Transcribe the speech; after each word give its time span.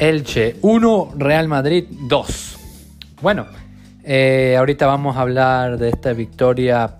Elche 0.00 0.56
1, 0.62 1.12
Real 1.18 1.46
Madrid 1.46 1.84
2. 1.90 2.58
Bueno, 3.20 3.46
eh, 4.02 4.56
ahorita 4.58 4.86
vamos 4.86 5.18
a 5.18 5.20
hablar 5.20 5.76
de 5.76 5.90
esta 5.90 6.14
victoria 6.14 6.96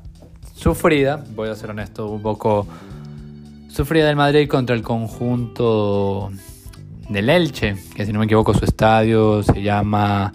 sufrida, 0.54 1.24
voy 1.34 1.48
a 1.48 1.54
ser 1.54 1.71
honesto, 1.71 2.10
un 2.10 2.21
poco 2.21 2.66
sufrida 3.71 4.06
del 4.06 4.17
Madrid 4.17 4.46
contra 4.46 4.76
el 4.76 4.82
conjunto 4.82 6.31
del 7.08 7.31
Elche, 7.31 7.74
que 7.96 8.04
si 8.04 8.13
no 8.13 8.18
me 8.18 8.26
equivoco 8.26 8.53
su 8.53 8.67
estadio 8.67 9.42
se 9.42 9.62
llama 9.62 10.35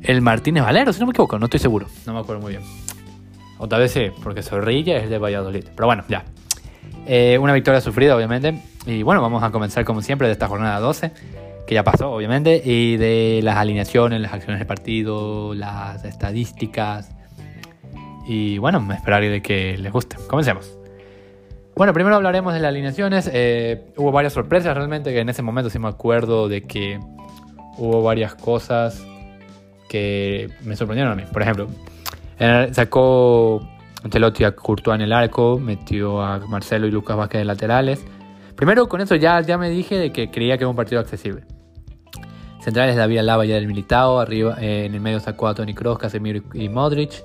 el 0.00 0.22
Martínez 0.22 0.64
Valero, 0.64 0.94
si 0.94 1.00
no 1.00 1.04
me 1.04 1.10
equivoco, 1.10 1.38
no 1.38 1.44
estoy 1.44 1.60
seguro, 1.60 1.88
no 2.06 2.14
me 2.14 2.20
acuerdo 2.20 2.40
muy 2.40 2.52
bien. 2.52 2.62
Otra 3.58 3.78
vez 3.78 3.92
sí, 3.92 4.06
porque 4.22 4.42
Zorrilla 4.42 4.96
es 4.96 5.10
de 5.10 5.18
Valladolid, 5.18 5.66
pero 5.76 5.84
bueno, 5.84 6.04
ya. 6.08 6.24
Eh, 7.06 7.36
una 7.36 7.52
victoria 7.52 7.82
sufrida, 7.82 8.16
obviamente. 8.16 8.62
Y 8.86 9.02
bueno, 9.02 9.20
vamos 9.20 9.42
a 9.42 9.50
comenzar 9.50 9.84
como 9.84 10.00
siempre 10.00 10.26
de 10.26 10.32
esta 10.32 10.48
jornada 10.48 10.80
12 10.80 11.12
que 11.70 11.76
ya 11.76 11.84
pasó, 11.84 12.10
obviamente, 12.10 12.60
y 12.64 12.96
de 12.96 13.38
las 13.44 13.56
alineaciones, 13.56 14.20
las 14.20 14.32
acciones 14.32 14.58
de 14.58 14.66
partido, 14.66 15.54
las 15.54 16.04
estadísticas. 16.04 17.12
Y 18.26 18.58
bueno, 18.58 18.84
esperaré 18.92 19.28
de 19.28 19.40
que 19.40 19.78
les 19.78 19.92
guste. 19.92 20.16
Comencemos. 20.26 20.76
Bueno, 21.76 21.92
primero 21.92 22.16
hablaremos 22.16 22.54
de 22.54 22.58
las 22.58 22.70
alineaciones. 22.70 23.30
Eh, 23.32 23.84
hubo 23.96 24.10
varias 24.10 24.32
sorpresas 24.32 24.76
realmente, 24.76 25.12
que 25.12 25.20
en 25.20 25.28
ese 25.28 25.42
momento 25.42 25.70
sí 25.70 25.78
me 25.78 25.86
acuerdo 25.86 26.48
de 26.48 26.62
que 26.62 26.98
hubo 27.78 28.02
varias 28.02 28.34
cosas 28.34 29.06
que 29.88 30.50
me 30.64 30.74
sorprendieron 30.74 31.12
a 31.12 31.14
mí. 31.14 31.22
Por 31.32 31.40
ejemplo, 31.40 31.68
sacó 32.72 33.60
Ancelotti 34.02 34.42
a 34.42 34.56
Courtois 34.56 34.96
en 34.96 35.02
el 35.02 35.12
arco, 35.12 35.60
metió 35.60 36.20
a 36.20 36.40
Marcelo 36.48 36.88
y 36.88 36.90
Lucas 36.90 37.16
Vázquez 37.16 37.42
de 37.42 37.44
laterales. 37.44 38.04
Primero 38.56 38.88
con 38.88 39.00
eso 39.00 39.14
ya, 39.14 39.40
ya 39.40 39.56
me 39.56 39.70
dije 39.70 39.98
de 39.98 40.10
que 40.10 40.32
creía 40.32 40.58
que 40.58 40.64
era 40.64 40.68
un 40.68 40.74
partido 40.74 41.00
accesible. 41.00 41.44
Centrales 42.62 42.96
David 42.96 43.18
Alaba 43.18 43.44
ya 43.44 43.54
del 43.54 43.66
Militao, 43.66 44.20
arriba 44.20 44.56
eh, 44.60 44.84
en 44.86 44.94
el 44.94 45.00
medio 45.00 45.20
sacó 45.20 45.48
a 45.48 45.54
Tony 45.54 45.74
Kroos, 45.74 45.98
Casemiro 45.98 46.42
y 46.54 46.68
Modric. 46.68 47.22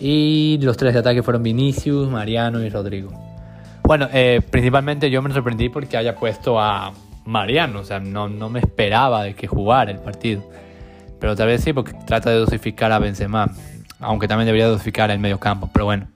Y 0.00 0.58
los 0.62 0.76
tres 0.76 0.94
de 0.94 1.00
ataque 1.00 1.22
fueron 1.22 1.42
Vinicius, 1.42 2.10
Mariano 2.10 2.60
y 2.62 2.68
Rodrigo. 2.68 3.12
Bueno, 3.84 4.08
eh, 4.12 4.40
principalmente 4.50 5.10
yo 5.10 5.22
me 5.22 5.32
sorprendí 5.32 5.68
porque 5.68 5.96
haya 5.96 6.16
puesto 6.16 6.58
a 6.58 6.92
Mariano, 7.24 7.80
o 7.80 7.84
sea, 7.84 8.00
no, 8.00 8.28
no 8.28 8.48
me 8.48 8.58
esperaba 8.58 9.22
de 9.22 9.34
que 9.34 9.46
jugara 9.46 9.90
el 9.92 9.98
partido. 9.98 10.42
Pero 11.20 11.36
tal 11.36 11.46
vez 11.46 11.62
sí, 11.62 11.72
porque 11.72 11.92
trata 12.06 12.30
de 12.30 12.36
dosificar 12.36 12.90
a 12.92 12.98
Benzema, 12.98 13.50
aunque 14.00 14.26
también 14.26 14.46
debería 14.46 14.66
dosificar 14.66 15.10
el 15.10 15.20
medio 15.20 15.38
campo, 15.38 15.70
pero 15.72 15.84
bueno. 15.84 16.08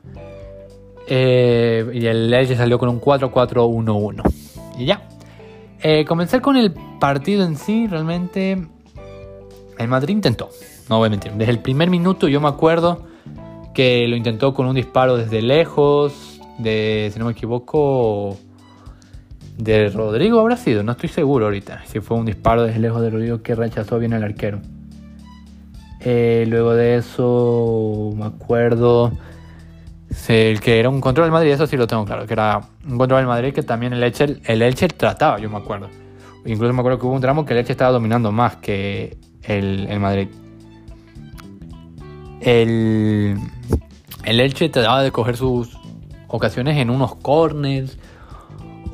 Eh, 1.06 1.90
y 1.94 2.06
el 2.06 2.32
Elche 2.32 2.56
salió 2.56 2.78
con 2.78 2.88
un 2.88 3.00
4-4-1-1. 3.00 4.22
Y 4.78 4.86
ya. 4.86 5.02
Comenzar 6.06 6.40
con 6.40 6.56
el 6.56 6.74
partido 6.98 7.44
en 7.44 7.56
sí, 7.56 7.86
realmente, 7.86 8.66
el 9.78 9.88
Madrid 9.88 10.14
intentó, 10.14 10.50
no 10.88 10.98
voy 10.98 11.06
a 11.06 11.10
mentir. 11.10 11.32
Desde 11.32 11.52
el 11.52 11.60
primer 11.60 11.90
minuto 11.90 12.28
yo 12.28 12.40
me 12.40 12.48
acuerdo 12.48 13.06
que 13.74 14.08
lo 14.08 14.16
intentó 14.16 14.54
con 14.54 14.66
un 14.66 14.74
disparo 14.74 15.16
desde 15.16 15.40
lejos, 15.40 16.40
de, 16.58 17.10
si 17.12 17.18
no 17.18 17.26
me 17.26 17.32
equivoco, 17.32 18.36
de 19.56 19.88
Rodrigo 19.88 20.40
habrá 20.40 20.56
sido, 20.56 20.82
no 20.82 20.92
estoy 20.92 21.08
seguro 21.08 21.46
ahorita, 21.46 21.82
si 21.86 22.00
fue 22.00 22.16
un 22.16 22.26
disparo 22.26 22.64
desde 22.64 22.80
lejos 22.80 23.02
de 23.02 23.10
Rodrigo 23.10 23.42
que 23.42 23.54
rechazó 23.54 23.98
bien 23.98 24.12
el 24.12 24.24
arquero. 24.24 24.60
Eh, 26.00 26.44
luego 26.48 26.74
de 26.74 26.96
eso, 26.96 28.12
me 28.16 28.26
acuerdo 28.26 29.12
el 30.28 30.60
que 30.60 30.78
era 30.78 30.88
un 30.88 31.00
control 31.00 31.26
del 31.26 31.32
Madrid, 31.32 31.50
eso 31.50 31.66
sí 31.66 31.76
lo 31.76 31.86
tengo 31.86 32.04
claro, 32.04 32.26
que 32.26 32.32
era 32.32 32.60
un 32.86 32.98
control 32.98 33.20
del 33.20 33.28
Madrid 33.28 33.52
que 33.52 33.62
también 33.62 33.92
el 33.92 34.02
Elche, 34.02 34.38
el 34.44 34.62
Elche 34.62 34.88
trataba, 34.88 35.38
yo 35.38 35.50
me 35.50 35.58
acuerdo. 35.58 35.88
Incluso 36.44 36.72
me 36.72 36.80
acuerdo 36.80 36.98
que 36.98 37.06
hubo 37.06 37.14
un 37.14 37.20
tramo 37.20 37.44
que 37.44 37.52
el 37.52 37.60
Elche 37.60 37.72
estaba 37.72 37.92
dominando 37.92 38.32
más 38.32 38.56
que 38.56 39.18
el, 39.42 39.98
Madrid. 40.00 40.28
El, 42.40 43.38
el 44.24 44.40
Elche 44.40 44.68
trataba 44.68 45.02
de 45.02 45.10
coger 45.10 45.36
sus 45.36 45.76
ocasiones 46.28 46.76
en 46.78 46.90
unos 46.90 47.16
corners 47.16 47.98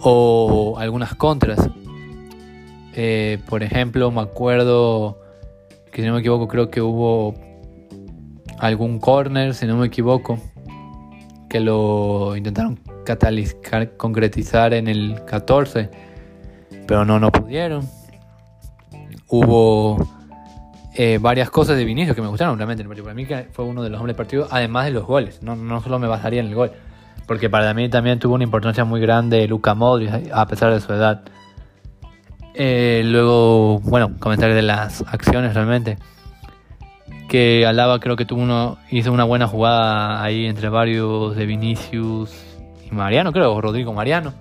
o 0.00 0.76
algunas 0.78 1.14
contras. 1.14 1.68
Eh, 2.94 3.38
por 3.48 3.62
ejemplo, 3.62 4.10
me 4.10 4.20
acuerdo 4.20 5.18
que 5.92 6.02
si 6.02 6.08
no 6.08 6.14
me 6.14 6.20
equivoco, 6.20 6.48
creo 6.48 6.70
que 6.70 6.80
hubo 6.80 7.34
algún 8.58 8.98
corner, 8.98 9.54
si 9.54 9.66
no 9.66 9.76
me 9.76 9.86
equivoco, 9.86 10.38
que 11.54 11.60
lo 11.60 12.34
intentaron 12.34 12.80
catalizar, 13.04 13.96
concretizar 13.96 14.74
en 14.74 14.88
el 14.88 15.24
14 15.24 15.88
pero 16.84 17.04
no, 17.04 17.20
no 17.20 17.30
pudieron. 17.30 17.88
Hubo 19.28 20.04
eh, 20.96 21.18
varias 21.22 21.50
cosas 21.50 21.76
de 21.76 21.84
Vinicius 21.84 22.16
que 22.16 22.22
me 22.22 22.26
gustaron 22.26 22.58
realmente. 22.58 22.82
Para 22.82 23.14
mí 23.14 23.24
fue 23.52 23.64
uno 23.64 23.84
de 23.84 23.88
los 23.88 24.00
hombres 24.00 24.16
del 24.16 24.26
partido, 24.26 24.48
además 24.50 24.86
de 24.86 24.90
los 24.90 25.06
goles. 25.06 25.44
No, 25.44 25.54
no 25.54 25.80
solo 25.80 26.00
me 26.00 26.08
basaría 26.08 26.40
en 26.40 26.48
el 26.48 26.56
gol, 26.56 26.72
porque 27.28 27.48
para 27.48 27.72
mí 27.72 27.88
también 27.88 28.18
tuvo 28.18 28.34
una 28.34 28.42
importancia 28.42 28.84
muy 28.84 29.00
grande 29.00 29.46
Luca 29.46 29.76
Modric, 29.76 30.10
a 30.32 30.48
pesar 30.48 30.72
de 30.72 30.80
su 30.80 30.92
edad. 30.92 31.22
Eh, 32.54 33.02
luego, 33.04 33.78
bueno, 33.78 34.18
comentar 34.18 34.52
de 34.52 34.62
las 34.62 35.04
acciones 35.06 35.54
realmente. 35.54 35.98
Que 37.34 37.66
Alaba 37.66 37.98
creo 37.98 38.14
que 38.14 38.24
tuvo 38.24 38.42
uno, 38.42 38.78
hizo 38.92 39.12
una 39.12 39.24
buena 39.24 39.48
jugada 39.48 40.22
ahí 40.22 40.46
entre 40.46 40.68
varios 40.68 41.34
de 41.34 41.46
Vinicius 41.46 42.32
y 42.88 42.94
Mariano, 42.94 43.32
creo, 43.32 43.60
Rodrigo 43.60 43.92
Mariano 43.92 44.32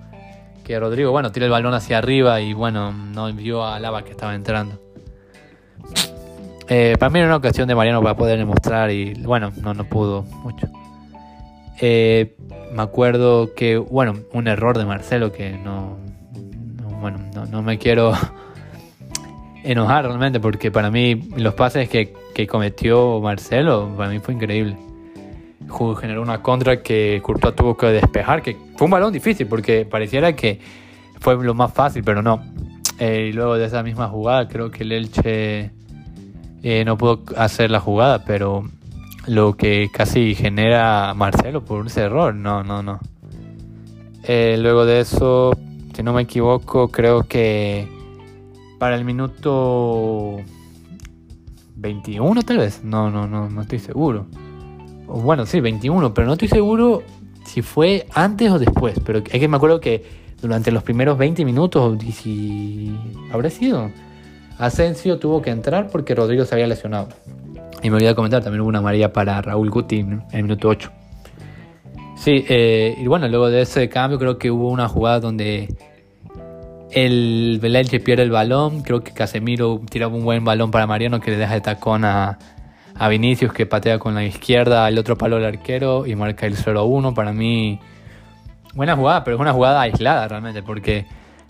que 0.62 0.78
Rodrigo, 0.78 1.10
bueno, 1.10 1.32
tira 1.32 1.46
el 1.46 1.50
balón 1.50 1.74
hacia 1.74 1.98
arriba 1.98 2.40
y 2.40 2.52
bueno, 2.52 2.92
no 2.92 3.32
vio 3.32 3.66
a 3.66 3.80
Lava 3.80 4.04
que 4.04 4.12
estaba 4.12 4.36
entrando. 4.36 4.80
Eh, 6.68 6.94
para 6.96 7.10
mí 7.10 7.18
era 7.18 7.26
una 7.26 7.38
ocasión 7.38 7.66
de 7.66 7.74
Mariano 7.74 8.00
para 8.00 8.14
poder 8.14 8.38
demostrar 8.38 8.92
y 8.92 9.14
bueno, 9.14 9.50
no, 9.60 9.74
no 9.74 9.82
pudo 9.88 10.22
mucho. 10.22 10.68
Eh, 11.80 12.36
me 12.72 12.82
acuerdo 12.82 13.54
que, 13.56 13.76
bueno, 13.76 14.20
un 14.32 14.46
error 14.46 14.78
de 14.78 14.84
Marcelo 14.84 15.32
que 15.32 15.58
no, 15.58 15.98
bueno, 17.00 17.18
no, 17.50 17.60
me 17.60 17.76
quiero 17.76 18.12
enojar 19.64 20.04
realmente 20.04 20.38
porque 20.38 20.70
para 20.70 20.90
mí 20.90 21.28
los 21.36 21.54
pases 21.54 21.88
que, 21.88 22.12
que 22.34 22.46
cometió 22.46 23.20
Marcelo, 23.20 23.92
para 23.96 24.10
mí 24.10 24.20
fue 24.20 24.34
increíble 24.34 24.76
generó 26.00 26.22
una 26.22 26.42
contra 26.42 26.82
que 26.82 27.20
Courtois 27.22 27.54
tuvo 27.54 27.76
que 27.76 27.86
despejar, 27.86 28.42
que 28.42 28.56
fue 28.76 28.86
un 28.86 28.90
balón 28.90 29.12
difícil 29.12 29.46
porque 29.46 29.84
pareciera 29.84 30.34
que 30.34 30.60
fue 31.20 31.42
lo 31.42 31.54
más 31.54 31.72
fácil, 31.72 32.02
pero 32.04 32.22
no. 32.22 32.42
Eh, 32.98 33.28
y 33.30 33.32
luego 33.32 33.56
de 33.56 33.66
esa 33.66 33.82
misma 33.82 34.08
jugada 34.08 34.46
creo 34.46 34.70
que 34.70 34.84
el 34.84 34.92
Elche 34.92 35.70
eh, 36.62 36.84
no 36.84 36.96
pudo 36.96 37.22
hacer 37.36 37.70
la 37.70 37.80
jugada, 37.80 38.24
pero 38.24 38.64
lo 39.26 39.56
que 39.56 39.88
casi 39.92 40.34
genera 40.34 41.12
Marcelo 41.14 41.64
por 41.64 41.86
ese 41.86 42.02
error, 42.02 42.34
no, 42.34 42.62
no, 42.62 42.82
no. 42.82 43.00
Eh, 44.22 44.56
luego 44.58 44.86
de 44.86 45.00
eso, 45.00 45.52
si 45.94 46.02
no 46.02 46.12
me 46.12 46.22
equivoco, 46.22 46.88
creo 46.88 47.24
que 47.24 47.88
para 48.84 48.96
el 48.96 49.04
minuto 49.06 50.36
21 51.76 52.42
tal 52.42 52.58
vez, 52.58 52.84
no, 52.84 53.10
no, 53.10 53.26
no, 53.26 53.48
no 53.48 53.62
estoy 53.62 53.78
seguro 53.78 54.26
bueno, 55.06 55.46
sí, 55.46 55.60
21, 55.60 56.12
pero 56.14 56.26
no 56.26 56.34
estoy 56.34 56.48
seguro 56.48 57.02
si 57.44 57.62
fue 57.62 58.06
antes 58.12 58.50
o 58.50 58.58
después. 58.58 58.98
Pero 59.04 59.20
es 59.20 59.24
que 59.24 59.48
me 59.48 59.56
acuerdo 59.56 59.80
que 59.80 60.04
durante 60.40 60.70
los 60.70 60.82
primeros 60.82 61.16
20 61.18 61.44
minutos, 61.44 61.98
si 62.12 62.94
habrá 63.32 63.50
sido, 63.50 63.90
Asensio 64.58 65.18
tuvo 65.18 65.42
que 65.42 65.50
entrar 65.50 65.88
porque 65.88 66.14
Rodrigo 66.14 66.44
se 66.44 66.54
había 66.54 66.66
lesionado. 66.66 67.08
Y 67.82 67.90
me 67.90 67.96
olvidé 67.96 68.10
de 68.10 68.14
comentar, 68.14 68.42
también 68.42 68.62
hubo 68.62 68.68
una 68.68 68.80
María 68.80 69.12
para 69.12 69.40
Raúl 69.40 69.70
Guti 69.70 70.00
en 70.00 70.22
el 70.32 70.42
minuto 70.42 70.68
8. 70.68 70.90
Sí, 72.16 72.44
eh, 72.48 72.96
y 72.98 73.06
bueno, 73.06 73.28
luego 73.28 73.50
de 73.50 73.62
ese 73.62 73.88
cambio 73.88 74.18
creo 74.18 74.38
que 74.38 74.50
hubo 74.50 74.70
una 74.70 74.88
jugada 74.88 75.20
donde 75.20 75.68
el 76.94 77.58
Belenche 77.60 78.00
pierde 78.00 78.22
el 78.22 78.30
balón. 78.30 78.82
Creo 78.82 79.02
que 79.02 79.12
Casemiro 79.12 79.80
tiraba 79.90 80.14
un 80.14 80.24
buen 80.24 80.44
balón 80.44 80.70
para 80.70 80.86
Mariano 80.86 81.20
que 81.20 81.32
le 81.32 81.36
deja 81.36 81.54
de 81.54 81.60
tacón 81.60 82.04
a, 82.04 82.38
a 82.96 83.08
Vinicius 83.08 83.52
que 83.52 83.66
patea 83.66 83.98
con 83.98 84.14
la 84.14 84.24
izquierda, 84.24 84.88
el 84.88 84.96
otro 84.98 85.18
palo 85.18 85.36
del 85.36 85.46
arquero 85.46 86.06
y 86.06 86.14
marca 86.14 86.46
el 86.46 86.56
0-1. 86.56 87.12
Para 87.12 87.32
mí, 87.32 87.80
buena 88.74 88.94
jugada, 88.94 89.24
pero 89.24 89.36
es 89.36 89.40
una 89.40 89.52
jugada 89.52 89.80
aislada 89.80 90.28
realmente, 90.28 90.62
porque 90.62 91.06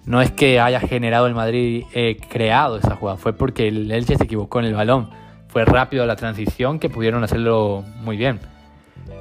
no 0.07 0.23
es 0.23 0.31
que 0.31 0.61
haya 0.61 0.81
generado 0.81 1.27
el 1.27 1.35
Madrid 1.35 1.85
eh, 1.95 2.17
creado 2.29 2.79
esa 2.79 2.97
jugada, 2.97 3.19
fue 3.19 3.35
porque 3.35 3.69
el 3.69 3.91
Elche 3.91 4.17
se 4.17 4.25
equivocó 4.25 4.61
en 4.61 4.67
el 4.67 4.75
balón. 4.75 5.11
Fue 5.49 5.65
rápido 5.65 6.05
la 6.07 6.17
transición 6.17 6.79
que 6.79 6.89
pudieron 6.89 7.23
hacerlo 7.23 7.85
muy 8.01 8.17
bien. 8.17 8.41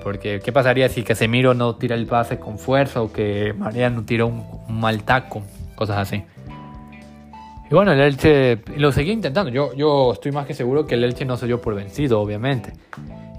Porque, 0.03 0.41
¿qué 0.43 0.51
pasaría 0.51 0.89
si 0.89 1.03
Casemiro 1.03 1.53
no 1.53 1.75
tira 1.75 1.95
el 1.95 2.07
pase 2.07 2.39
con 2.39 2.57
fuerza 2.57 3.01
o 3.01 3.11
que 3.11 3.53
Mariano 3.57 4.03
tira 4.03 4.25
un 4.25 4.43
mal 4.69 5.03
taco? 5.03 5.43
Cosas 5.75 5.97
así. 5.97 6.23
Y 7.69 7.73
bueno, 7.73 7.93
el 7.93 7.99
Elche 8.01 8.59
lo 8.77 8.91
seguía 8.91 9.13
intentando. 9.13 9.49
Yo, 9.51 9.73
yo 9.73 10.13
estoy 10.13 10.31
más 10.31 10.45
que 10.45 10.53
seguro 10.53 10.85
que 10.85 10.95
el 10.95 11.03
Elche 11.03 11.25
no 11.25 11.37
se 11.37 11.47
dio 11.47 11.59
por 11.61 11.73
vencido, 11.75 12.19
obviamente. 12.21 12.73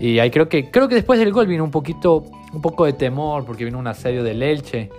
Y 0.00 0.18
ahí 0.18 0.30
creo 0.30 0.48
que, 0.48 0.70
creo 0.70 0.88
que 0.88 0.96
después 0.96 1.18
del 1.18 1.32
gol 1.32 1.46
vino 1.46 1.62
un 1.62 1.70
poquito, 1.70 2.24
un 2.52 2.60
poco 2.60 2.84
de 2.84 2.94
temor, 2.94 3.44
porque 3.44 3.64
vino 3.64 3.78
un 3.78 3.86
asedio 3.86 4.24
del 4.24 4.42
Elche. 4.42 4.90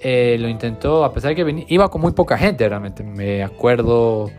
eh, 0.00 0.36
lo 0.38 0.48
intentó, 0.48 1.04
a 1.04 1.12
pesar 1.12 1.34
de 1.34 1.44
que 1.44 1.64
iba 1.68 1.88
con 1.88 2.00
muy 2.00 2.12
poca 2.12 2.36
gente 2.38 2.68
realmente. 2.68 3.02
Me 3.02 3.42
acuerdo, 3.42 4.30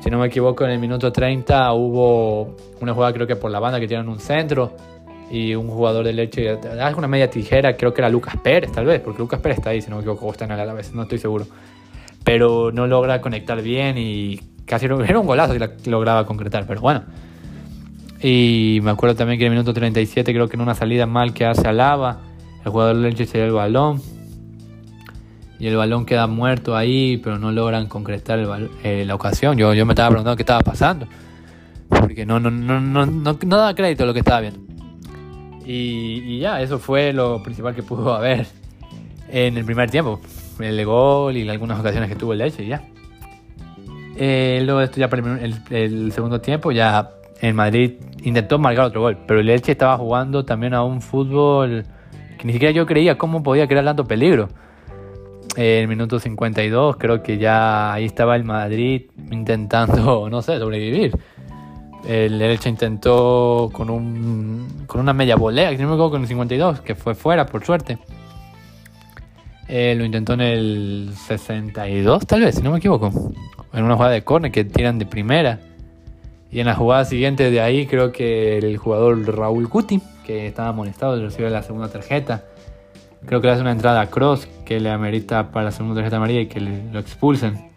si 0.00 0.10
no 0.10 0.18
me 0.18 0.26
equivoco, 0.26 0.64
en 0.64 0.72
el 0.72 0.78
minuto 0.78 1.12
30 1.12 1.72
hubo 1.72 2.56
una 2.80 2.92
jugada 2.92 3.12
creo 3.12 3.26
que 3.26 3.36
por 3.36 3.50
la 3.50 3.60
banda 3.60 3.80
que 3.80 3.88
tienen 3.88 4.08
un 4.08 4.18
centro 4.18 4.72
y 5.30 5.54
un 5.54 5.68
jugador 5.68 6.04
de 6.04 6.12
leche, 6.12 6.58
una 6.96 7.08
media 7.08 7.30
tijera, 7.30 7.76
creo 7.76 7.92
que 7.92 8.00
era 8.00 8.08
Lucas 8.08 8.36
Pérez 8.42 8.72
tal 8.72 8.86
vez, 8.86 9.00
porque 9.00 9.18
Lucas 9.18 9.40
Pérez 9.40 9.58
está 9.58 9.70
ahí, 9.70 9.82
si 9.82 9.90
no 9.90 9.96
me 9.96 10.02
equivoco, 10.02 10.30
está 10.30 10.44
en 10.44 10.52
el 10.52 10.74
vez, 10.74 10.94
no 10.94 11.02
estoy 11.02 11.18
seguro. 11.18 11.46
Pero 12.24 12.72
no 12.72 12.86
logra 12.86 13.20
conectar 13.20 13.60
bien 13.62 13.96
y 13.98 14.40
casi 14.64 14.86
era 15.06 15.18
un 15.18 15.26
golazo 15.26 15.54
la 15.54 15.70
lograba 15.86 16.26
concretar, 16.26 16.66
pero 16.66 16.80
bueno. 16.80 17.02
Y 18.20 18.80
me 18.82 18.90
acuerdo 18.90 19.14
también 19.14 19.38
que 19.38 19.46
en 19.46 19.52
el 19.52 19.58
minuto 19.58 19.72
37 19.72 20.32
creo 20.32 20.48
que 20.48 20.56
en 20.56 20.62
una 20.62 20.74
salida 20.74 21.06
mal 21.06 21.32
que 21.32 21.44
hace 21.44 21.68
a 21.68 21.72
Lava, 21.72 22.20
el 22.64 22.70
jugador 22.70 22.96
de 22.96 23.02
leche 23.02 23.26
se 23.26 23.44
el 23.44 23.52
balón 23.52 24.02
y 25.58 25.66
el 25.66 25.76
balón 25.76 26.06
queda 26.06 26.26
muerto 26.26 26.76
ahí, 26.76 27.16
pero 27.18 27.38
no 27.38 27.50
logran 27.50 27.86
concretar 27.86 28.40
eh, 28.84 29.04
la 29.06 29.14
ocasión. 29.14 29.56
Yo, 29.56 29.74
yo 29.74 29.84
me 29.86 29.92
estaba 29.92 30.10
preguntando 30.10 30.36
qué 30.36 30.42
estaba 30.42 30.60
pasando, 30.60 31.06
porque 31.88 32.24
no, 32.24 32.38
no, 32.38 32.50
no, 32.50 32.80
no, 32.80 33.06
no, 33.06 33.34
daba 33.34 33.74
crédito 33.74 34.04
a 34.04 34.06
lo 34.06 34.12
que 34.12 34.20
estaba 34.20 34.40
viendo. 34.40 34.60
Y, 35.70 36.38
ya, 36.38 36.62
eso 36.62 36.78
fue 36.78 37.12
lo 37.12 37.42
principal 37.42 37.74
que 37.74 37.82
pudo 37.82 38.14
haber 38.14 38.46
en 39.28 39.58
el 39.58 39.66
primer 39.66 39.90
tiempo. 39.90 40.18
El 40.58 40.82
gol 40.86 41.36
y 41.36 41.46
algunas 41.46 41.78
ocasiones 41.78 42.08
que 42.08 42.16
tuvo 42.16 42.32
el 42.32 42.38
Leche 42.38 42.64
y 42.64 42.68
ya. 42.68 42.82
Eh, 44.16 44.62
luego 44.64 44.80
esto 44.80 44.98
ya 44.98 45.10
para 45.10 45.38
el, 45.38 46.10
segundo 46.12 46.40
tiempo, 46.40 46.72
ya 46.72 47.10
en 47.42 47.54
Madrid 47.54 47.92
intentó 48.22 48.58
marcar 48.58 48.86
otro 48.86 49.02
gol, 49.02 49.18
pero 49.26 49.40
el 49.40 49.46
Leche 49.46 49.72
estaba 49.72 49.98
jugando 49.98 50.42
también 50.46 50.72
a 50.72 50.82
un 50.82 51.02
fútbol 51.02 51.84
que 52.38 52.46
ni 52.46 52.54
siquiera 52.54 52.72
yo 52.72 52.86
creía 52.86 53.18
cómo 53.18 53.42
podía 53.42 53.68
crear 53.68 53.84
tanto 53.84 54.06
peligro 54.06 54.48
en 55.58 55.82
el 55.82 55.88
minuto 55.88 56.18
52 56.18 56.96
creo 56.96 57.22
que 57.22 57.36
ya 57.36 57.92
ahí 57.92 58.04
estaba 58.04 58.36
el 58.36 58.44
Madrid 58.44 59.02
intentando, 59.30 60.28
no 60.30 60.40
sé, 60.40 60.58
sobrevivir. 60.58 61.18
El 62.06 62.40
Elche 62.40 62.68
intentó 62.68 63.70
con, 63.72 63.90
un, 63.90 64.84
con 64.86 65.00
una 65.00 65.12
media 65.12 65.36
volea, 65.36 65.70
que 65.70 65.82
no 65.82 65.88
me 65.88 65.94
acuerdo 65.94 66.12
con 66.12 66.22
el 66.22 66.28
52, 66.28 66.80
que 66.80 66.94
fue 66.94 67.14
fuera 67.14 67.46
por 67.46 67.64
suerte. 67.64 67.98
Eh, 69.68 69.94
lo 69.96 70.04
intentó 70.04 70.32
en 70.32 70.40
el 70.40 71.10
62, 71.26 72.26
tal 72.26 72.40
vez, 72.40 72.54
si 72.54 72.62
no 72.62 72.70
me 72.70 72.78
equivoco. 72.78 73.12
En 73.72 73.84
una 73.84 73.94
jugada 73.94 74.12
de 74.12 74.24
córner 74.24 74.50
que 74.50 74.64
tiran 74.64 74.98
de 74.98 75.06
primera. 75.06 75.60
Y 76.50 76.60
en 76.60 76.66
la 76.66 76.74
jugada 76.74 77.04
siguiente 77.04 77.50
de 77.50 77.60
ahí 77.60 77.86
creo 77.86 78.10
que 78.10 78.56
el 78.56 78.78
jugador 78.78 79.36
Raúl 79.36 79.68
Cuti, 79.68 80.00
que 80.24 80.46
estaba 80.46 80.72
molestado, 80.72 81.20
recibe 81.22 81.50
la 81.50 81.62
segunda 81.62 81.88
tarjeta. 81.88 82.44
Creo 83.26 83.40
que 83.42 83.48
le 83.48 83.52
hace 83.52 83.62
una 83.62 83.72
entrada 83.72 84.00
a 84.00 84.06
Cross 84.06 84.48
que 84.64 84.80
le 84.80 84.90
amerita 84.90 85.50
para 85.50 85.66
la 85.66 85.70
segunda 85.72 85.96
tarjeta 85.96 86.16
amarilla 86.16 86.40
y 86.40 86.46
que 86.46 86.60
lo 86.60 86.98
expulsen. 86.98 87.67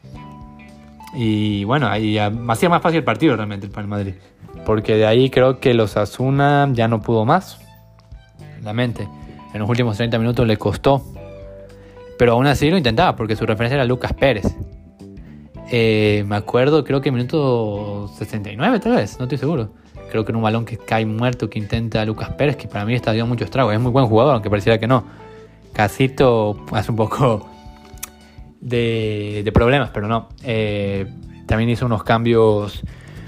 Y 1.14 1.64
bueno, 1.66 1.88
ahí 1.88 2.18
hacía 2.18 2.70
más 2.70 2.82
fácil 2.82 3.00
el 3.00 3.04
partido 3.04 3.36
realmente 3.36 3.68
para 3.68 3.82
el 3.82 3.88
Madrid. 3.88 4.14
Porque 4.66 4.96
de 4.96 5.06
ahí 5.06 5.30
creo 5.30 5.60
que 5.60 5.74
los 5.74 5.98
Asuna 5.98 6.70
ya 6.72 6.88
no 6.88 7.02
pudo 7.02 7.26
más. 7.26 7.60
En 9.54 9.60
los 9.60 9.70
últimos 9.70 9.98
30 9.98 10.18
minutos 10.20 10.48
le 10.48 10.58
costó. 10.58 11.04
Pero 12.18 12.34
aún 12.34 12.48
así 12.48 12.70
lo 12.70 12.78
intentaba 12.78 13.16
porque 13.16 13.36
su 13.36 13.46
referencia 13.46 13.76
era 13.76 13.86
Lucas 13.86 14.14
Pérez. 14.14 14.46
Eh, 15.72 16.24
me 16.28 16.36
acuerdo, 16.36 16.84
creo 16.84 17.02
que 17.02 17.12
minuto 17.12 18.10
69 18.18 18.80
tal 18.80 18.96
vez, 18.96 19.18
no 19.18 19.26
estoy 19.26 19.38
seguro. 19.38 19.72
Creo 20.12 20.26
que 20.26 20.32
en 20.32 20.36
un 20.36 20.42
balón 20.44 20.66
que 20.66 20.78
cae 20.78 21.06
muerto 21.06 21.50
que 21.50 21.58
intenta 21.58 22.06
Lucas 22.06 22.30
Pérez, 22.32 22.58
que 22.58 22.68
para 22.68 22.86
mí 22.86 22.94
está 22.94 23.14
dio 23.14 23.26
mucho 23.26 23.46
estrago. 23.46 23.72
Es 23.72 23.80
muy 23.80 23.92
buen 23.92 24.06
jugador, 24.06 24.34
aunque 24.34 24.50
pareciera 24.50 24.78
que 24.78 24.88
no. 24.88 25.06
Casito 25.74 26.66
hace 26.74 26.92
un 26.92 26.98
poco 26.98 27.48
de, 28.62 29.52
problemas, 29.54 29.90
pero 29.90 30.08
no. 30.08 30.30
Eh, 30.44 31.06
también 31.48 31.70
hizo 31.70 31.86
unos 31.86 32.04
cambios. 32.04 32.82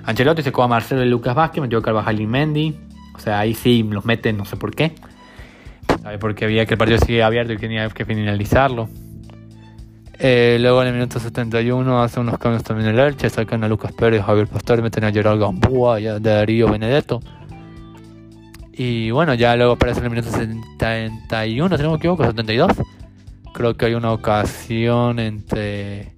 Ancelotti 0.06 0.44
sacó 0.44 0.64
a 0.64 0.68
Marcelo 0.68 1.04
y 1.04 1.10
Lucas 1.10 1.36
Vázquez, 1.36 1.62
metió 1.62 1.80
a 1.80 1.82
Carvajal 1.82 2.22
y 2.22 2.28
Mendy. 2.28 2.78
O 3.16 3.20
sea, 3.20 3.40
ahí 3.40 3.54
sí 3.54 3.84
los 3.84 4.06
meten, 4.06 4.38
no 4.38 4.46
sé 4.46 4.56
por 4.58 4.74
qué. 4.74 4.94
Porque 6.20 6.46
había 6.46 6.66
que 6.66 6.74
el 6.74 6.78
partido 6.78 7.00
sigue 7.00 7.24
abierto 7.24 7.54
y 7.54 7.58
tenía 7.58 7.88
que 7.90 8.06
finalizarlo. 8.06 8.90
Eh, 10.20 10.58
luego 10.60 10.82
en 10.82 10.90
el 10.90 10.94
minuto 10.94 11.20
71 11.20 12.02
hace 12.02 12.20
unos 12.20 12.38
cambios 12.38 12.64
también 12.64 12.90
el 12.90 13.00
Elche, 13.00 13.30
sacan 13.30 13.64
a 13.64 13.68
Lucas 13.68 13.92
Pérez, 13.94 14.24
Javier 14.24 14.48
Pastor, 14.48 14.82
meten 14.82 15.04
a 15.04 15.12
Gerard 15.12 15.40
Gamboa 15.40 16.00
y 16.00 16.08
a 16.08 16.20
Darío 16.20 16.70
Benedetto. 16.70 17.20
Y 18.72 19.12
bueno, 19.12 19.34
ya 19.34 19.56
luego 19.56 19.74
aparece 19.74 20.00
en 20.00 20.06
el 20.06 20.12
minuto 20.12 20.30
71, 20.30 21.78
si 21.78 21.84
no 21.84 21.92
me 21.92 21.98
equivoco, 21.98 22.24
72. 22.24 22.72
Creo 23.54 23.78
que 23.78 23.86
hay 23.86 23.94
una 23.94 24.12
ocasión 24.12 25.20
entre 25.20 26.14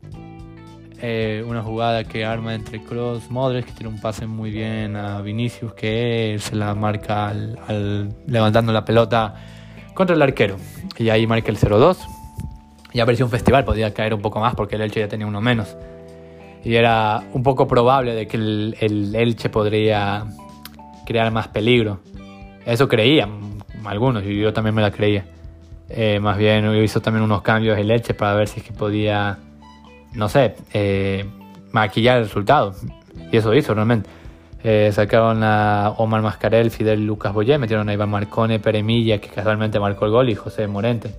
eh, 1.02 1.44
una 1.46 1.62
jugada 1.62 2.06
que 2.06 2.24
arma 2.24 2.56
entre 2.56 2.82
Cross 2.82 3.30
Modric, 3.30 3.66
que 3.66 3.72
tiene 3.74 3.90
un 3.90 4.00
pase 4.00 4.26
muy 4.26 4.52
bien 4.52 4.96
a 4.96 5.22
Vinicius, 5.22 5.74
que 5.74 6.38
se 6.40 6.56
la 6.56 6.74
marca 6.74 7.28
al, 7.28 8.16
levantando 8.26 8.72
la 8.72 8.86
pelota 8.86 9.36
contra 9.94 10.16
el 10.16 10.22
arquero. 10.22 10.56
Y 10.98 11.10
ahí 11.10 11.28
marca 11.28 11.52
el 11.52 11.58
0-2. 11.58 11.98
Y 12.94 13.02
apareció 13.02 13.26
un 13.26 13.32
festival, 13.32 13.66
podía 13.66 13.94
caer 13.94 14.14
un 14.14 14.22
poco 14.22 14.40
más 14.40 14.56
porque 14.56 14.78
el 14.78 14.82
Elche 14.82 15.02
ya 15.02 15.10
tenía 15.10 15.28
uno 15.28 15.42
menos. 15.42 15.76
Y 16.64 16.76
era 16.76 17.22
un 17.34 17.44
poco 17.44 17.68
probable 17.68 18.16
de 18.16 18.28
que 18.28 18.38
el, 18.38 18.78
el 18.80 19.14
Elche 19.14 19.50
podría 19.50 20.26
crear 21.06 21.30
más 21.32 21.50
peligro. 21.50 22.00
Eso 22.66 22.88
creían 22.88 23.62
algunos 23.84 24.24
y 24.24 24.40
yo 24.40 24.54
también 24.54 24.74
me 24.74 24.82
la 24.82 24.92
creía. 24.92 25.26
Eh, 25.90 26.20
más 26.20 26.38
bien 26.38 26.74
hizo 26.84 27.02
también 27.02 27.24
unos 27.24 27.42
cambios 27.42 27.78
de 27.78 27.84
leche 27.84 28.14
para 28.14 28.34
ver 28.34 28.48
si 28.48 28.60
es 28.60 28.66
que 28.66 28.74
podía, 28.74 29.38
no 30.14 30.30
sé, 30.30 30.56
eh, 30.74 31.26
maquillar 31.72 32.18
el 32.18 32.24
resultado. 32.24 32.74
Y 33.32 33.38
eso 33.38 33.54
hizo 33.54 33.74
realmente. 33.74 34.10
Eh, 34.64 34.90
sacaron 34.92 35.44
a 35.44 35.94
Omar 35.98 36.22
Mascarel, 36.22 36.72
Fidel 36.72 37.06
Lucas 37.06 37.34
Boyé, 37.34 37.58
metieron 37.60 37.88
a 37.88 37.94
Iván 37.94 38.10
Marcone, 38.10 38.60
Peremilla, 38.60 39.20
que 39.20 39.30
casualmente 39.30 39.80
marcó 39.80 40.06
el 40.06 40.12
gol, 40.12 40.30
y 40.30 40.36
José 40.36 40.68
Morente. 40.68 41.14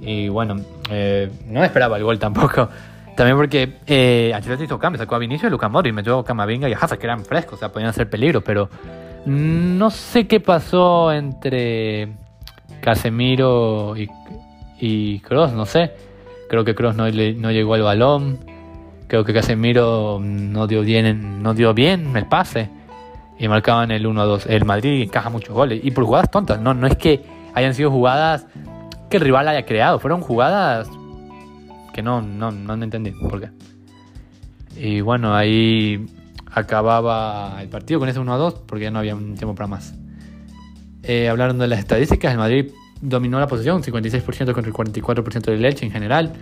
Y 0.00 0.28
bueno, 0.28 0.56
no 1.46 1.64
esperaba 1.64 1.98
el 1.98 2.04
gol 2.04 2.18
tampoco. 2.18 2.68
También 3.16 3.36
porque 3.36 3.74
eh, 3.86 4.32
Ancelotti 4.34 4.64
hizo 4.64 4.78
cambios, 4.78 5.00
sacó 5.00 5.16
a 5.16 5.18
Vinicius, 5.18 5.52
Lucas 5.52 5.70
Modric, 5.70 5.92
metió 5.92 6.18
a 6.18 6.24
Camavinga 6.24 6.68
y 6.68 6.72
a 6.72 6.78
Hazard, 6.78 6.98
que 6.98 7.06
eran 7.06 7.24
frescos, 7.24 7.54
o 7.54 7.58
sea, 7.58 7.68
podían 7.70 7.92
ser 7.92 8.08
peligro, 8.08 8.40
pero 8.40 8.70
no 9.26 9.90
sé 9.90 10.26
qué 10.26 10.40
pasó 10.40 11.12
entre 11.12 12.08
Casemiro 12.80 13.96
y, 13.96 14.08
y 14.80 15.20
Cross, 15.20 15.52
no 15.52 15.66
sé. 15.66 15.92
Creo 16.48 16.64
que 16.64 16.74
Cross 16.74 16.96
no, 16.96 17.04
no, 17.04 17.50
llegó 17.50 17.74
al 17.74 17.82
balón. 17.82 18.38
Creo 19.06 19.24
que 19.24 19.32
Casemiro 19.32 20.20
no 20.20 20.66
dio 20.66 20.82
bien, 20.82 21.42
no 21.42 21.54
dio 21.54 21.74
bien 21.74 22.16
el 22.16 22.26
pase. 22.26 22.70
Y 23.38 23.48
marcaban 23.48 23.90
el 23.90 24.06
1-2. 24.06 24.46
El 24.48 24.64
Madrid 24.64 25.02
encaja 25.02 25.30
muchos 25.30 25.54
goles. 25.54 25.80
Y 25.82 25.90
por 25.90 26.04
jugadas 26.04 26.30
tontas. 26.30 26.60
No, 26.60 26.74
no 26.74 26.86
es 26.86 26.96
que 26.96 27.24
hayan 27.54 27.74
sido 27.74 27.90
jugadas 27.90 28.46
que 29.10 29.16
el 29.16 29.22
rival 29.22 29.48
haya 29.48 29.64
creado. 29.64 29.98
Fueron 29.98 30.20
jugadas 30.20 30.88
que 31.92 32.02
no, 32.02 32.22
no, 32.22 32.50
no 32.50 32.74
entendí 32.74 33.10
por 33.10 33.40
qué. 33.40 33.50
Y 34.76 35.00
bueno, 35.00 35.34
ahí 35.34 36.06
acababa 36.50 37.58
el 37.60 37.68
partido 37.68 38.00
con 38.00 38.08
ese 38.08 38.20
1 38.20 38.32
a 38.32 38.36
2 38.36 38.54
porque 38.66 38.84
ya 38.84 38.90
no 38.90 38.98
había 38.98 39.14
tiempo 39.14 39.54
para 39.54 39.66
más. 39.66 39.94
Eh, 41.02 41.28
hablaron 41.28 41.58
de 41.58 41.66
las 41.66 41.78
estadísticas, 41.78 42.32
el 42.32 42.38
Madrid 42.38 42.70
dominó 43.00 43.40
la 43.40 43.46
posesión, 43.46 43.82
56% 43.82 44.52
contra 44.52 44.68
el 44.68 44.72
44% 44.72 45.40
del 45.42 45.64
Elche 45.64 45.84
en 45.84 45.92
general. 45.92 46.32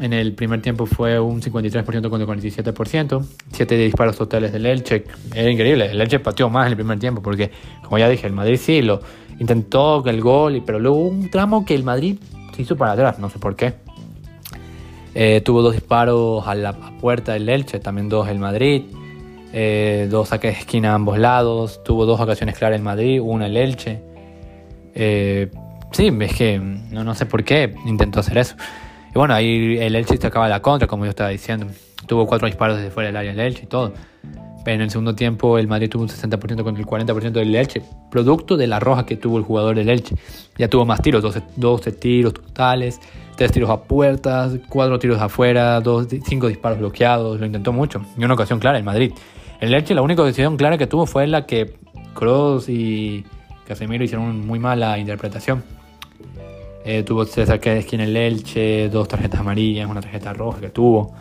En 0.00 0.12
el 0.12 0.34
primer 0.34 0.60
tiempo 0.60 0.84
fue 0.84 1.18
un 1.18 1.40
53% 1.40 2.10
contra 2.10 2.34
el 2.34 2.40
47%, 2.40 3.24
7 3.52 3.76
disparos 3.76 4.16
totales 4.16 4.52
del 4.52 4.66
Elche. 4.66 5.04
Era 5.34 5.50
increíble, 5.50 5.90
el 5.90 6.00
Elche 6.00 6.18
pateó 6.18 6.50
más 6.50 6.66
en 6.66 6.72
el 6.72 6.76
primer 6.76 6.98
tiempo 6.98 7.22
porque, 7.22 7.50
como 7.82 7.98
ya 7.98 8.08
dije, 8.08 8.26
el 8.26 8.32
Madrid 8.32 8.58
sí 8.60 8.82
lo 8.82 9.00
intentó 9.38 10.04
el 10.06 10.20
gol, 10.20 10.62
pero 10.66 10.78
luego 10.78 10.98
un 10.98 11.30
tramo 11.30 11.64
que 11.64 11.74
el 11.74 11.82
Madrid 11.82 12.18
se 12.54 12.62
hizo 12.62 12.76
para 12.76 12.92
atrás, 12.92 13.18
no 13.18 13.30
sé 13.30 13.38
por 13.38 13.56
qué. 13.56 13.74
Eh, 15.14 15.40
tuvo 15.42 15.62
dos 15.62 15.72
disparos 15.72 16.46
a 16.46 16.54
la 16.54 16.74
puerta 17.00 17.32
del 17.32 17.48
Elche, 17.48 17.78
también 17.78 18.10
dos 18.10 18.28
el 18.28 18.38
Madrid. 18.38 18.82
Eh, 19.52 20.08
dos 20.10 20.28
saques 20.28 20.54
de 20.54 20.60
esquina 20.60 20.92
a 20.92 20.94
ambos 20.94 21.18
lados, 21.18 21.82
tuvo 21.84 22.04
dos 22.06 22.20
ocasiones 22.20 22.58
claras 22.58 22.78
en 22.78 22.84
Madrid, 22.84 23.20
una 23.22 23.46
el 23.46 23.56
Elche. 23.56 24.00
Eh, 24.94 25.50
sí, 25.92 26.12
es 26.20 26.34
que 26.34 26.58
no, 26.58 27.04
no 27.04 27.14
sé 27.14 27.26
por 27.26 27.44
qué 27.44 27.74
intentó 27.86 28.20
hacer 28.20 28.38
eso. 28.38 28.56
Y 29.14 29.18
bueno, 29.18 29.34
ahí 29.34 29.78
el 29.78 29.94
Elche 29.94 30.16
se 30.16 30.26
acaba 30.26 30.48
la 30.48 30.60
contra, 30.60 30.88
como 30.88 31.04
yo 31.04 31.10
estaba 31.10 31.30
diciendo. 31.30 31.66
Tuvo 32.06 32.26
cuatro 32.26 32.46
disparos 32.46 32.76
desde 32.76 32.90
fuera 32.90 33.08
del 33.08 33.16
área 33.16 33.30
del 33.32 33.40
Elche 33.40 33.64
y 33.64 33.66
todo. 33.66 33.92
Pero 34.64 34.74
en 34.74 34.80
el 34.80 34.90
segundo 34.90 35.14
tiempo 35.14 35.58
el 35.58 35.68
Madrid 35.68 35.88
tuvo 35.88 36.02
un 36.02 36.08
60% 36.08 36.64
contra 36.64 36.80
el 36.80 36.86
40% 36.86 37.30
del 37.30 37.54
Elche, 37.54 37.82
producto 38.10 38.56
de 38.56 38.66
la 38.66 38.80
roja 38.80 39.06
que 39.06 39.16
tuvo 39.16 39.38
el 39.38 39.44
jugador 39.44 39.76
del 39.76 39.88
Elche. 39.88 40.16
Ya 40.58 40.68
tuvo 40.68 40.84
más 40.84 41.00
tiros, 41.02 41.22
12, 41.22 41.40
12 41.54 41.92
tiros 41.92 42.34
totales, 42.34 43.00
3 43.36 43.52
tiros 43.52 43.70
a 43.70 43.82
puertas, 43.82 44.58
4 44.68 44.98
tiros 44.98 45.20
afuera, 45.20 45.80
5 45.80 46.48
disparos 46.48 46.78
bloqueados, 46.78 47.38
lo 47.38 47.46
intentó 47.46 47.72
mucho. 47.72 48.04
Y 48.18 48.24
una 48.24 48.34
ocasión 48.34 48.58
clara, 48.58 48.76
el 48.76 48.84
Madrid. 48.84 49.12
El 49.60 49.74
Elche 49.74 49.94
la 49.94 50.02
única 50.02 50.22
decisión 50.22 50.56
clara 50.56 50.76
que 50.76 50.86
tuvo 50.86 51.06
fue 51.06 51.26
la 51.26 51.46
que 51.46 51.74
Kroos 52.14 52.68
y 52.68 53.24
Casemiro 53.66 54.04
hicieron 54.04 54.46
muy 54.46 54.58
mala 54.58 54.98
interpretación. 54.98 55.62
Eh, 56.84 57.02
tuvo 57.02 57.24
de 57.24 57.78
esquina 57.78 58.04
en 58.04 58.10
el 58.10 58.16
Elche, 58.16 58.88
dos 58.88 59.08
tarjetas 59.08 59.40
amarillas, 59.40 59.90
una 59.90 60.00
tarjeta 60.00 60.32
roja 60.32 60.60
que 60.60 60.68
tuvo. 60.68 61.12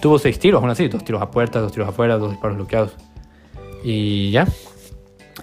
Tuvo 0.00 0.18
seis 0.18 0.38
tiros, 0.38 0.60
aún 0.60 0.70
así, 0.70 0.88
dos 0.88 1.02
tiros 1.02 1.22
a 1.22 1.30
puerta, 1.30 1.60
dos 1.60 1.72
tiros 1.72 1.88
afuera, 1.88 2.18
dos 2.18 2.30
disparos 2.30 2.58
bloqueados. 2.58 2.92
Y 3.82 4.30
ya, 4.30 4.46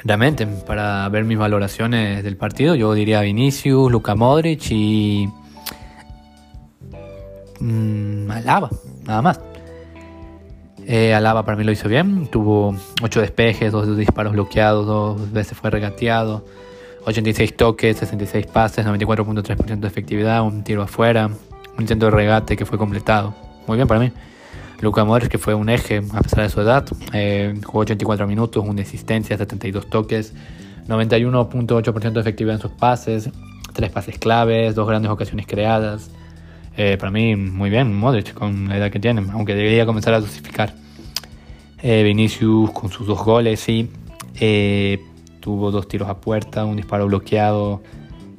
realmente, 0.04 0.46
para 0.46 1.10
ver 1.10 1.24
mis 1.24 1.38
valoraciones 1.38 2.24
del 2.24 2.38
partido, 2.38 2.76
yo 2.76 2.94
diría 2.94 3.22
Vinicius, 3.22 3.92
Luka 3.92 4.14
Modric 4.14 4.70
y. 4.70 5.28
Mmm, 7.60 8.30
Alaba, 8.30 8.70
nada 9.04 9.22
más. 9.24 9.51
Eh, 10.94 11.14
Alaba 11.14 11.46
para 11.46 11.58
mí 11.58 11.64
lo 11.64 11.72
hizo 11.72 11.88
bien, 11.88 12.28
tuvo 12.28 12.76
8 13.02 13.22
despejes, 13.22 13.72
2 13.72 13.96
disparos 13.96 14.34
bloqueados, 14.34 14.86
dos 14.86 15.32
veces 15.32 15.58
fue 15.58 15.70
regateado, 15.70 16.44
86 17.06 17.56
toques, 17.56 17.96
66 17.96 18.46
pases, 18.48 18.86
94.3% 18.86 19.80
de 19.80 19.88
efectividad, 19.88 20.44
un 20.44 20.66
tiro 20.66 20.82
afuera, 20.82 21.28
un 21.28 21.82
intento 21.82 22.08
de 22.08 22.12
regate 22.12 22.58
que 22.58 22.66
fue 22.66 22.78
completado. 22.78 23.34
Muy 23.68 23.78
bien 23.78 23.88
para 23.88 24.02
mí. 24.02 24.12
Luca 24.82 25.06
Modric, 25.06 25.32
que 25.32 25.38
fue 25.38 25.54
un 25.54 25.70
eje 25.70 26.04
a 26.14 26.20
pesar 26.20 26.44
de 26.44 26.50
su 26.50 26.60
edad, 26.60 26.86
eh, 27.14 27.58
jugó 27.64 27.80
84 27.80 28.28
minutos, 28.28 28.62
una 28.68 28.82
asistencia, 28.82 29.38
72 29.38 29.90
toques, 29.90 30.34
91.8% 30.90 32.12
de 32.12 32.20
efectividad 32.20 32.56
en 32.58 32.62
sus 32.62 32.72
pases, 32.72 33.30
3 33.72 33.92
pases 33.92 34.20
claves, 34.20 34.76
2 34.76 34.86
grandes 34.90 35.10
ocasiones 35.10 35.48
creadas. 35.48 36.12
Eh, 36.78 36.98
para 36.98 37.12
mí, 37.12 37.36
muy 37.36 37.70
bien, 37.70 37.94
Modric 37.94 38.34
con 38.34 38.70
la 38.70 38.78
edad 38.78 38.92
que 38.92 39.00
tiene, 39.00 39.24
aunque 39.34 39.56
debería 39.56 39.86
comenzar 39.86 40.14
a 40.14 40.20
dosificar. 40.20 40.74
Eh, 41.82 42.04
Vinicius 42.04 42.72
con 42.72 42.92
sus 42.92 43.08
dos 43.08 43.24
goles, 43.24 43.60
sí. 43.60 43.90
tuvo 45.40 45.72
dos 45.72 45.88
tiros 45.88 46.10
a 46.10 46.20
puerta, 46.20 46.66
un 46.66 46.76
disparo 46.78 47.08
bloqueado. 47.08 47.82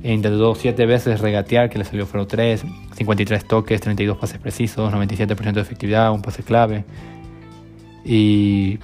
intentó 0.02 0.54
7 0.54 0.86
veces 0.86 1.20
regatear, 1.20 1.68
que 1.68 1.78
le 1.78 1.84
salió 1.84 2.06
fueron 2.06 2.26
3. 2.26 2.64
53 2.94 3.44
toques, 3.46 3.80
32 3.80 4.16
pases 4.16 4.38
precisos, 4.38 4.92
97% 4.92 5.52
de 5.52 5.60
efectividad, 5.60 6.12
un 6.12 6.22
pase 6.22 6.42
clave. 6.42 6.84
Y, 8.04 8.78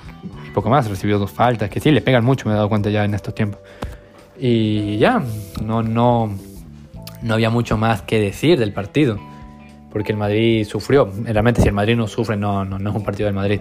poco 0.54 0.70
más, 0.70 0.88
recibió 0.88 1.18
dos 1.18 1.30
faltas, 1.30 1.70
que 1.70 1.80
sí, 1.80 1.90
le 1.90 2.00
pegan 2.00 2.24
mucho, 2.24 2.48
me 2.48 2.52
he 2.52 2.56
dado 2.56 2.68
cuenta 2.68 2.90
ya 2.90 3.04
en 3.04 3.14
estos 3.14 3.34
tiempos. 3.34 3.60
Y 4.38 4.98
ya, 4.98 5.22
no, 5.62 5.82
no, 5.82 6.30
no 7.22 7.34
había 7.34 7.50
mucho 7.50 7.76
más 7.76 8.02
que 8.02 8.20
decir 8.20 8.58
del 8.58 8.72
partido, 8.72 9.18
porque 9.90 10.12
el 10.12 10.18
Madrid 10.18 10.64
sufrió. 10.64 11.10
Realmente, 11.24 11.62
si 11.62 11.68
el 11.68 11.74
Madrid 11.74 11.96
no 11.96 12.06
sufre, 12.06 12.36
no, 12.36 12.64
no, 12.64 12.78
no 12.78 12.90
es 12.90 12.96
un 12.96 13.04
partido 13.04 13.26
del 13.26 13.34
Madrid. 13.34 13.60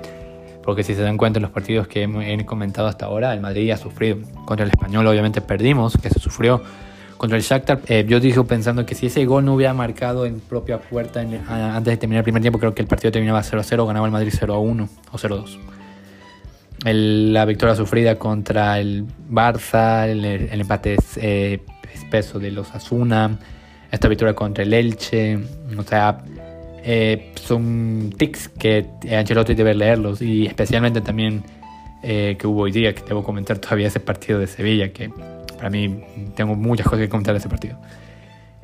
Porque 0.63 0.83
si 0.83 0.95
se 0.95 1.01
dan 1.01 1.17
cuenta 1.17 1.39
en 1.39 1.43
los 1.43 1.51
partidos 1.51 1.87
que 1.87 2.03
he 2.03 2.45
comentado 2.45 2.87
hasta 2.87 3.05
ahora, 3.05 3.33
el 3.33 3.39
Madrid 3.39 3.71
ha 3.71 3.77
sufrido. 3.77 4.17
Contra 4.45 4.65
el 4.65 4.69
Español, 4.69 5.07
obviamente, 5.07 5.39
perdimos, 5.39 5.97
que 5.97 6.09
se 6.09 6.19
sufrió 6.19 6.61
contra 7.17 7.37
el 7.37 7.43
Shakhtar. 7.43 7.81
Eh, 7.87 8.05
yo 8.07 8.19
dije 8.19 8.41
pensando 8.43 8.85
que 8.85 8.95
si 8.95 9.07
ese 9.07 9.25
gol 9.25 9.45
no 9.45 9.55
hubiera 9.55 9.73
marcado 9.73 10.25
en 10.25 10.39
propia 10.39 10.79
puerta 10.79 11.21
antes 11.21 11.85
de 11.85 11.97
terminar 11.97 12.19
el 12.19 12.23
primer 12.23 12.41
tiempo, 12.41 12.59
creo 12.59 12.73
que 12.73 12.81
el 12.81 12.87
partido 12.87 13.11
terminaba 13.11 13.41
0-0, 13.41 13.87
ganaba 13.87 14.05
el 14.05 14.11
Madrid 14.11 14.33
0-1 14.33 14.87
o 15.11 15.17
0-2. 15.17 15.57
La 16.83 17.45
victoria 17.45 17.75
sufrida 17.75 18.19
contra 18.19 18.79
el 18.79 19.05
Barça, 19.29 20.07
el, 20.07 20.23
empate 20.25 20.97
eh, 21.17 21.59
espeso 21.93 22.39
de 22.39 22.51
los 22.51 22.73
Asuna, 22.73 23.39
esta 23.91 24.07
victoria 24.07 24.33
contra 24.33 24.63
el 24.63 24.73
Elche, 24.73 25.37
o 25.77 25.83
sea, 25.83 26.17
eh, 26.83 27.33
son 27.35 28.13
tics 28.17 28.49
que 28.49 28.85
Ancelotti 29.11 29.53
debe 29.53 29.73
leerlos 29.73 30.21
y 30.21 30.45
especialmente 30.45 31.01
también 31.01 31.43
que 32.01 32.47
hubo 32.47 32.61
hoy 32.61 32.71
día, 32.71 32.95
que 32.95 33.03
debo 33.03 33.21
comentar 33.21 33.57
todavía 33.57 33.87
ese 33.87 33.99
partido 33.99 34.39
de 34.39 34.47
Sevilla, 34.47 34.93
que 34.93 35.11
para 35.57 35.69
mí 35.69 36.03
tengo 36.35 36.55
muchas 36.55 36.85
cosas 36.85 36.99
que 36.99 37.09
comentar 37.09 37.33
de 37.33 37.39
ese 37.39 37.49
partido. 37.49 37.77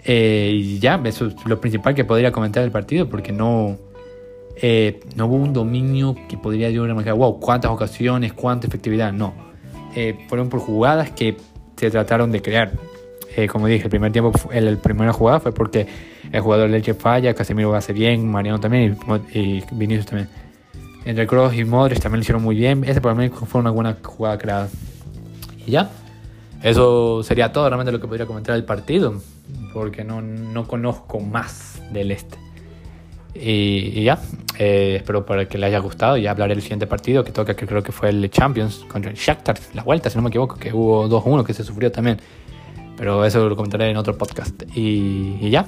Eh, 0.06 0.52
y 0.54 0.80
ya, 0.80 1.02
eso 1.06 1.28
es 1.28 1.46
lo 1.46 1.60
principal 1.62 1.96
que 1.96 2.04
podría 2.04 2.32
comentar 2.32 2.62
del 2.64 2.72
partido, 2.72 3.08
porque 3.10 3.32
no, 3.32 3.78
eh, 4.62 5.00
no 5.16 5.28
hubo 5.28 5.36
un 5.36 5.54
dominio 5.54 6.16
que 6.28 6.38
podría 6.38 6.70
yo 6.70 6.86
remarcar, 6.86 7.14
wow, 7.14 7.40
cuántas 7.40 7.72
ocasiones, 7.72 8.34
cuánta 8.34 8.68
efectividad. 8.68 9.14
No, 9.14 9.34
eh, 9.96 10.26
fueron 10.28 10.50
por 10.50 10.60
jugadas 10.60 11.12
que 11.12 11.38
se 11.78 11.90
trataron 11.90 12.32
de 12.32 12.42
crear. 12.42 12.72
Como 13.52 13.68
dije, 13.68 13.86
el 13.86 13.90
primer 13.90 14.12
tiempo, 14.12 14.32
el, 14.52 14.68
el 14.68 14.78
primera 14.78 15.14
jugada 15.14 15.40
fue 15.40 15.54
porque 15.54 15.88
el 16.32 16.42
jugador 16.42 16.70
Leche 16.70 16.94
falla, 16.94 17.34
Casemiro 17.34 17.72
lo 17.72 17.76
hace 17.76 17.94
bien, 17.94 18.30
Mariano 18.30 18.60
también 18.60 18.98
y, 19.34 19.64
Vinicius 19.72 20.06
también. 20.06 20.30
Entre 21.06 21.28
Kroos 21.28 21.54
y 21.54 21.66
Modric 21.66 22.00
también 22.00 22.20
lo 22.20 22.22
hicieron 22.24 22.44
muy 22.44 22.56
bien. 22.56 22.84
Ese 22.86 23.02
para 23.02 23.14
mí 23.14 23.30
fue 23.30 23.60
una 23.60 23.72
buena 23.72 23.98
jugada 24.02 24.38
creada. 24.38 24.70
Y 25.66 25.72
ya, 25.72 25.92
eso 26.62 27.24
sería 27.24 27.52
todo 27.52 27.68
realmente 27.68 27.92
lo 27.92 28.00
que 28.00 28.08
podría 28.08 28.26
comentar 28.26 28.56
del 28.56 28.64
partido, 28.64 29.22
porque 29.74 30.04
no, 30.04 30.22
no 30.22 30.66
conozco 30.66 31.20
más 31.20 31.82
del 31.92 32.12
este. 32.12 32.38
Y, 33.36 34.04
ya, 34.04 34.20
eh, 34.60 34.96
espero 34.98 35.26
para 35.26 35.48
que 35.48 35.58
le 35.58 35.66
haya 35.66 35.80
gustado. 35.80 36.18
Ya 36.18 36.32
hablaré 36.32 36.56
del 36.56 36.62
siguiente 36.62 36.88
partido 36.88 37.24
que 37.24 37.32
toca, 37.32 37.56
que 37.56 37.66
creo 37.66 37.84
que 37.84 37.92
fue 37.92 38.10
el 38.10 38.30
Champions 38.30 38.86
contra 38.88 39.12
el 39.12 39.18
Shakhtar, 39.18 39.60
la 39.74 39.84
vuelta, 39.84 40.10
si 40.10 40.18
no 40.18 40.22
me 40.22 40.30
equivoco, 40.30 40.56
que 40.56 40.72
hubo 40.72 41.08
2-1 41.10 41.44
que 41.44 41.54
se 41.54 41.64
sufrió 41.64 41.92
también. 41.92 42.20
Pero 42.98 43.26
eso 43.26 43.48
lo 43.50 43.56
comentaré 43.56 43.90
en 43.90 43.98
otro 43.98 44.18
podcast. 44.18 44.64
Y, 44.76 45.50
ya, 45.50 45.68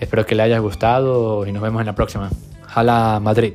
espero 0.00 0.26
que 0.26 0.34
le 0.34 0.42
haya 0.42 0.58
gustado 0.58 1.46
y 1.46 1.52
nos 1.52 1.62
vemos 1.62 1.80
en 1.80 1.86
la 1.86 1.94
próxima. 1.94 2.30
Hala 2.74 3.20
Madrid. 3.22 3.54